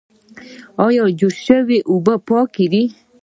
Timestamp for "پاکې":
2.27-2.65